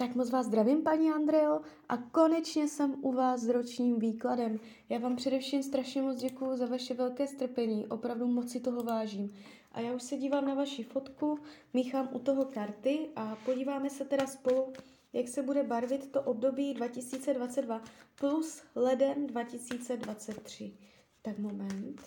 [0.00, 4.60] Tak moc vás zdravím, paní Andreo, a konečně jsem u vás s ročním výkladem.
[4.88, 9.34] Já vám především strašně moc děkuju za vaše velké strpení, opravdu moc si toho vážím.
[9.72, 11.38] A já už se dívám na vaši fotku,
[11.74, 14.72] míchám u toho karty a podíváme se teda spolu,
[15.12, 17.82] jak se bude barvit to období 2022
[18.20, 20.72] plus leden 2023.
[21.22, 22.00] Tak moment.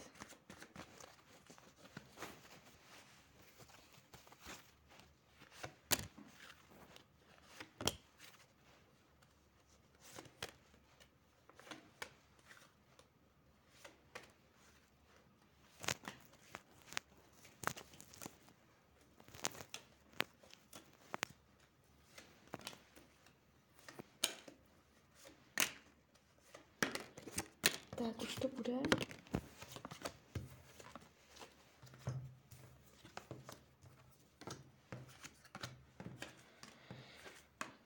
[28.03, 28.73] Tak, už to bude.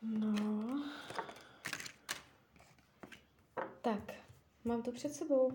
[0.01, 0.83] No.
[3.81, 4.13] Tak,
[4.65, 5.51] mám to před sebou.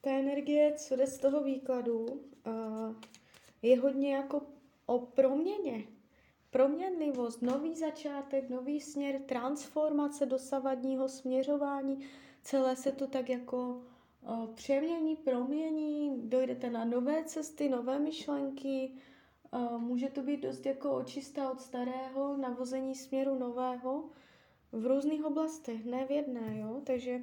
[0.00, 2.06] Ta energie, co jde z toho výkladu,
[3.62, 4.42] je hodně jako
[4.86, 5.84] o proměně.
[6.50, 12.08] Proměnlivost, nový začátek, nový směr, transformace dosavadního směřování,
[12.42, 13.82] celé se to tak jako
[14.54, 18.92] přemění, promění, dojdete na nové cesty, nové myšlenky,
[19.78, 24.10] může to být dost jako očistá od starého, navození směru nového
[24.72, 27.22] v různých oblastech, ne v jedné, jo, takže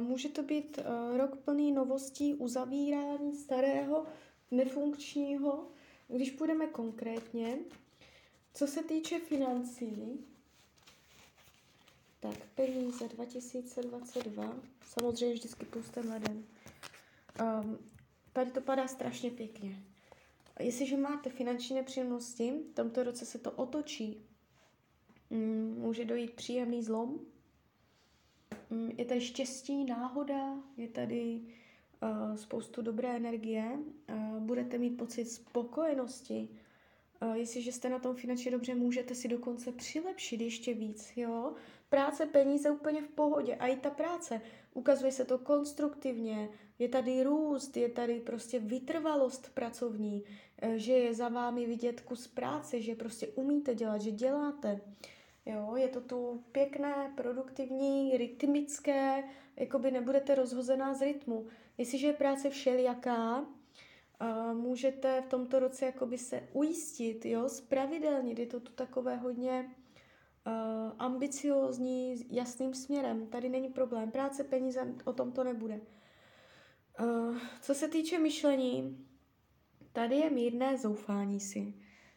[0.00, 0.78] může to být
[1.16, 4.06] rok plný novostí, uzavírání starého,
[4.50, 5.68] nefunkčního,
[6.08, 7.58] když půjdeme konkrétně,
[8.54, 10.24] co se týče financí,
[12.20, 16.44] tak, peníze 2022, samozřejmě vždycky plus ten leden.
[17.40, 17.78] Um,
[18.32, 19.82] tady to padá strašně pěkně.
[20.60, 24.26] Jestliže máte finanční nepříjemnosti, v tomto roce se to otočí.
[25.30, 27.18] Um, může dojít příjemný zlom.
[28.70, 31.40] Um, je tady štěstí, náhoda, je tady
[32.02, 33.78] uh, spoustu dobré energie.
[34.08, 36.48] Uh, budete mít pocit spokojenosti,
[37.34, 41.54] jestliže jste na tom finančně dobře, můžete si dokonce přilepšit ještě víc, jo.
[41.88, 43.54] Práce, peníze úplně v pohodě.
[43.54, 44.40] A i ta práce,
[44.74, 46.48] ukazuje se to konstruktivně,
[46.78, 50.24] je tady růst, je tady prostě vytrvalost pracovní,
[50.62, 54.80] eh, že je za vámi vidět kus práce, že prostě umíte dělat, že děláte.
[55.46, 59.24] Jo, je to tu pěkné, produktivní, rytmické,
[59.56, 61.46] jako by nebudete rozhozená z rytmu.
[61.78, 63.46] Jestliže je práce všelijaká,
[64.52, 68.38] můžete v tomto roce jakoby se ujistit, jo, spravidelnit.
[68.38, 69.70] Je to tu takové hodně
[70.46, 73.26] uh, ambiciózní, jasným směrem.
[73.26, 74.10] Tady není problém.
[74.10, 75.80] Práce, peníze, o tom to nebude.
[77.60, 79.06] Co se týče myšlení,
[79.92, 81.74] tady je mírné zoufání si.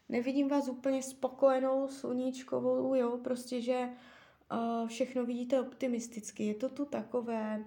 [0.09, 3.89] Nevidím vás úplně spokojenou, sluníčkovou, jo, prostě, že
[4.88, 6.44] všechno vidíte optimisticky.
[6.44, 7.66] Je to tu takové,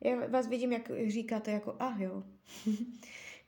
[0.00, 2.22] já vás vidím, jak říkáte, jako ah jo.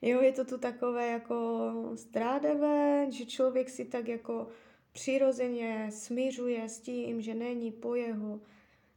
[0.01, 4.47] jo, je to tu takové jako strádavé, že člověk si tak jako
[4.91, 8.41] přirozeně smířuje s tím, že není po jeho.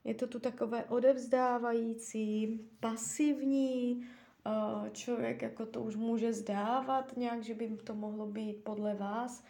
[0.05, 4.07] Je to tu takové odevzdávající, pasivní,
[4.93, 9.45] člověk jako to už může zdávat nějak, že by to mohlo být podle vás.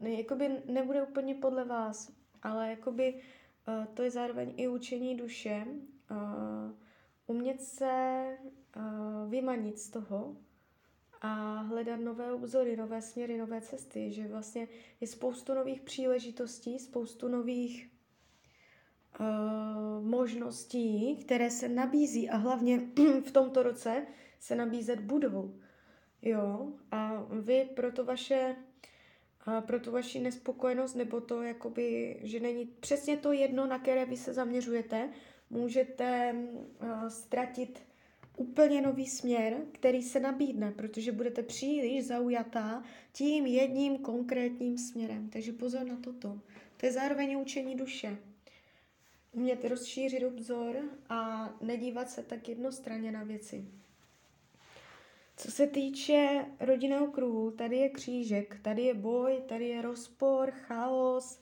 [0.00, 3.20] Jakoby nebude úplně podle vás, ale jakoby
[3.94, 5.66] to je zároveň i učení duše,
[7.26, 8.24] umět se
[9.28, 10.36] vymanit z toho,
[11.20, 14.68] a hledat nové obzory, nové směry, nové cesty, že vlastně
[15.00, 17.90] je spoustu nových příležitostí, spoustu nových
[19.20, 22.80] uh, možností, které se nabízí a hlavně
[23.26, 24.06] v tomto roce
[24.40, 25.54] se nabízet budou.
[26.22, 28.56] Jo, a vy pro to vaše
[29.46, 34.04] a pro tu vaši nespokojenost, nebo to, jakoby, že není přesně to jedno, na které
[34.06, 35.08] vy se zaměřujete,
[35.50, 37.82] můžete uh, ztratit
[38.38, 42.82] úplně nový směr, který se nabídne, protože budete příliš zaujatá
[43.12, 45.30] tím jedním konkrétním směrem.
[45.30, 46.40] Takže pozor na toto.
[46.76, 48.18] To je zároveň učení duše.
[49.32, 50.76] Umět rozšířit obzor
[51.08, 53.64] a nedívat se tak jednostranně na věci.
[55.36, 61.40] Co se týče rodinného kruhu, tady je křížek, tady je boj, tady je rozpor, chaos,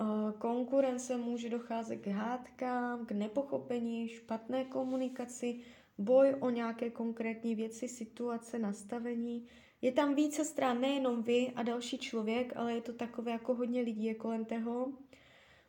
[0.00, 0.04] eh,
[0.38, 5.60] konkurence, může docházet k hádkám, k nepochopení, špatné komunikaci,
[5.98, 9.46] boj o nějaké konkrétní věci, situace, nastavení.
[9.82, 13.82] Je tam více stran, nejenom vy a další člověk, ale je to takové jako hodně
[13.82, 14.92] lidí je kolem toho.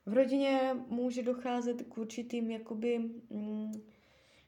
[0.05, 2.99] V rodině může docházet k určitým, jakoby,
[3.29, 3.71] mm,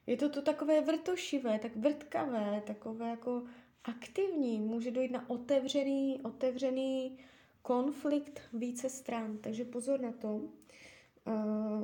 [0.06, 3.42] je to to takové vrtošivé, tak vrtkavé, takové jako
[3.84, 4.60] aktivní.
[4.60, 7.18] Může dojít na otevřený, otevřený
[7.62, 10.40] konflikt více stran, takže pozor na to.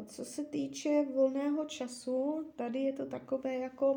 [0.07, 3.93] Co se týče volného času, tady je to takové jako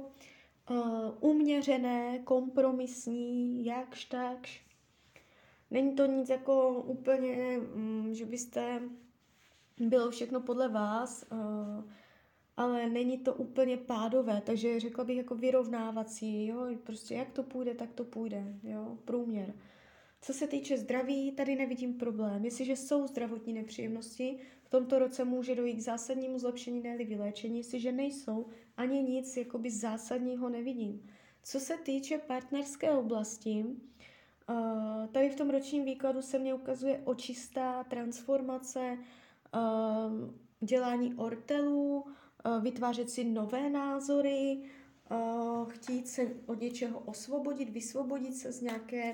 [0.69, 4.65] uh, uměřené, kompromisní, jakž takž.
[5.71, 8.81] Není to nic jako úplně, um, že byste
[9.79, 11.83] bylo všechno podle vás, uh,
[12.57, 17.73] ale není to úplně pádové, takže řekla bych jako vyrovnávací, jo, prostě jak to půjde,
[17.73, 19.53] tak to půjde, jo, průměr.
[20.21, 22.45] Co se týče zdraví, tady nevidím problém.
[22.45, 27.57] Jestliže jsou zdravotní nepříjemnosti, v tomto roce může dojít k zásadnímu zlepšení, ne vyléčení.
[27.57, 28.45] Jestliže nejsou,
[28.77, 31.09] ani nic jakoby zásadního nevidím.
[31.43, 37.83] Co se týče partnerské oblasti, uh, tady v tom ročním výkladu se mně ukazuje očistá
[37.83, 38.97] transformace,
[39.55, 40.29] uh,
[40.67, 44.61] dělání ortelů, uh, vytvářet si nové názory,
[45.67, 49.13] chtít se od něčeho osvobodit, vysvobodit se z nějaké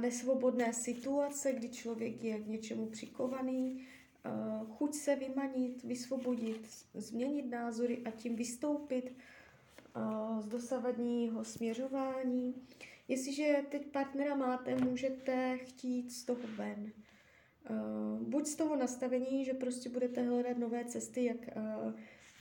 [0.00, 3.86] nesvobodné situace, kdy člověk je k něčemu přikovaný,
[4.68, 9.16] chuť se vymanit, vysvobodit, změnit názory a tím vystoupit
[10.40, 12.54] z dosavadního směřování.
[13.08, 16.92] Jestliže teď partnera máte, můžete chtít z toho ven.
[18.20, 21.58] Buď z toho nastavení, že prostě budete hledat nové cesty, jak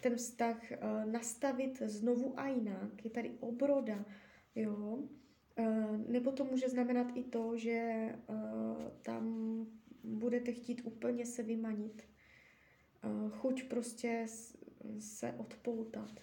[0.02, 0.58] ten vztah
[1.06, 3.04] nastavit znovu a jinak.
[3.06, 4.06] Je tady obroda,
[4.56, 5.00] jo.
[5.58, 8.16] Eh, nebo to může znamenat i to, že eh,
[9.02, 9.21] tam
[10.32, 12.04] budete chtít úplně se vymanit.
[13.04, 14.26] Eh, chuť prostě
[15.00, 16.20] se odpoutat.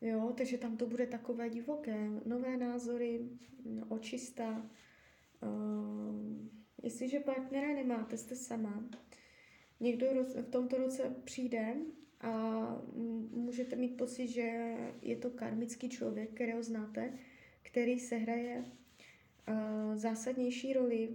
[0.00, 2.10] Jo, takže tam to bude takové divoké.
[2.26, 3.28] Nové názory,
[3.88, 4.70] očista.
[6.82, 8.84] Jestliže partnera nemáte, jste sama,
[9.80, 11.76] někdo v tomto roce přijde
[12.20, 12.32] a
[13.30, 17.12] můžete mít pocit, že je to karmický člověk, kterého znáte,
[17.62, 18.64] který sehraje
[19.48, 21.08] uh, zásadnější roli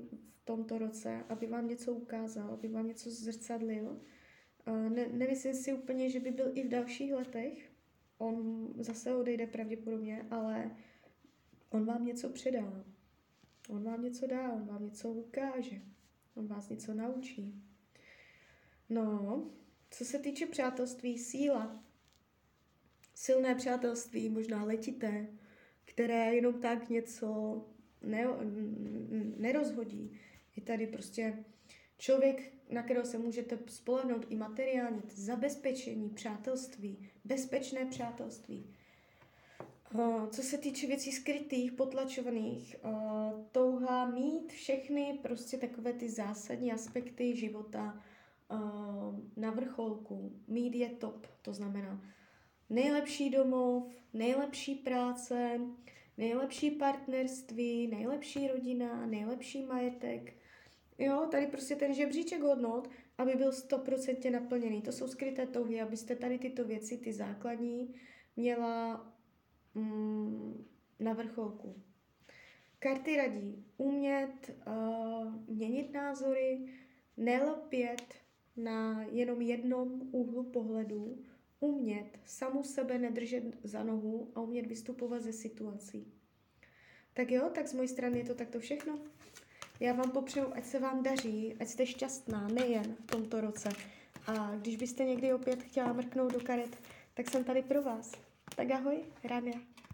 [0.47, 4.01] tomto roce, aby vám něco ukázal, aby vám něco zrcadlil.
[4.89, 7.71] Ne, nemyslím si úplně, že by byl i v dalších letech.
[8.17, 10.71] On zase odejde pravděpodobně, ale
[11.69, 12.85] on vám něco předá.
[13.69, 15.81] On vám něco dá, on vám něco ukáže.
[16.35, 17.63] On vás něco naučí.
[18.89, 19.44] No,
[19.91, 21.83] co se týče přátelství, síla.
[23.15, 25.27] Silné přátelství, možná letité,
[25.85, 27.61] které jenom tak něco
[28.01, 28.27] ne,
[29.38, 30.19] nerozhodí.
[30.57, 31.44] Je tady prostě
[31.98, 38.74] člověk, na kterého se můžete spolehnout i materiálně, zabezpečení, přátelství, bezpečné přátelství.
[40.30, 42.75] Co se týče věcí skrytých, potlačovaných,
[43.51, 48.04] touha mít všechny prostě takové ty zásadní aspekty života
[49.36, 50.42] na vrcholku.
[50.48, 52.01] Mít je top, to znamená
[52.69, 53.83] nejlepší domov,
[54.13, 55.59] nejlepší práce,
[56.18, 60.33] nejlepší partnerství, nejlepší rodina, nejlepší majetek.
[60.97, 64.81] Jo, tady prostě ten žebříček hodnot, aby byl stoprocentně naplněný.
[64.81, 67.95] To jsou skryté touhy, abyste tady tyto věci, ty základní,
[68.35, 69.07] měla
[69.75, 70.65] mm,
[70.99, 71.75] na vrcholku.
[72.79, 76.67] Karty radí umět uh, měnit názory,
[77.17, 78.15] nelpět
[78.57, 81.23] na jenom jednom úhlu pohledu,
[81.59, 86.13] umět samu sebe nedržet za nohu a umět vystupovat ze situací.
[87.13, 88.99] Tak jo, tak z mojí strany je to takto všechno.
[89.79, 93.69] Já vám popřeju, ať se vám daří, ať jste šťastná, nejen v tomto roce.
[94.27, 96.78] A když byste někdy opět chtěla mrknout do karet,
[97.13, 98.11] tak jsem tady pro vás.
[98.56, 99.78] Tak ahoj, Rania.